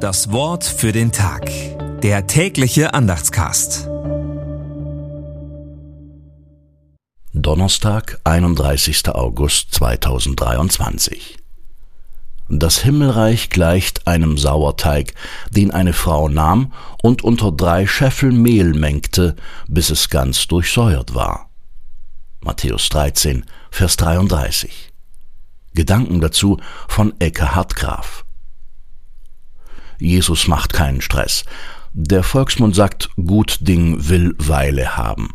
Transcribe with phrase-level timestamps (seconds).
[0.00, 1.50] Das Wort für den Tag.
[2.00, 3.86] Der tägliche Andachtscast.
[7.34, 9.10] Donnerstag, 31.
[9.10, 11.36] August 2023.
[12.48, 15.12] Das Himmelreich gleicht einem Sauerteig,
[15.50, 16.72] den eine Frau nahm
[17.02, 19.36] und unter drei Scheffel Mehl mengte,
[19.68, 21.50] bis es ganz durchsäuert war.
[22.40, 24.94] Matthäus 13, Vers 33.
[25.74, 26.56] Gedanken dazu
[26.88, 28.24] von Ecke Hartgraf.
[30.00, 31.44] Jesus macht keinen Stress.
[31.92, 35.34] Der Volksmund sagt, gut Ding will Weile haben.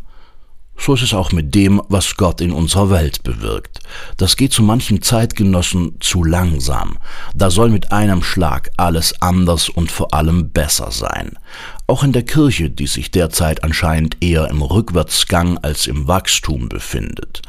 [0.78, 3.80] So ist es auch mit dem, was Gott in unserer Welt bewirkt.
[4.18, 6.98] Das geht zu manchen Zeitgenossen zu langsam.
[7.34, 11.38] Da soll mit einem Schlag alles anders und vor allem besser sein.
[11.86, 17.42] Auch in der Kirche, die sich derzeit anscheinend eher im Rückwärtsgang als im Wachstum befindet.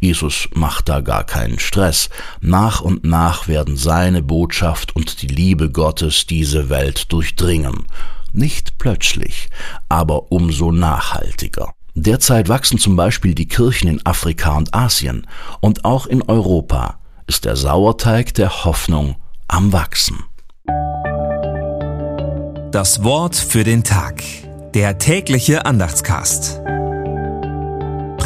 [0.00, 2.08] Jesus macht da gar keinen Stress.
[2.40, 7.86] Nach und nach werden seine Botschaft und die Liebe Gottes diese Welt durchdringen.
[8.32, 9.48] Nicht plötzlich,
[9.88, 11.72] aber umso nachhaltiger.
[11.94, 15.26] Derzeit wachsen zum Beispiel die Kirchen in Afrika und Asien
[15.60, 19.16] und auch in Europa ist der Sauerteig der Hoffnung
[19.48, 20.22] am Wachsen.
[22.70, 24.22] Das Wort für den Tag.
[24.74, 26.60] Der tägliche Andachtscast.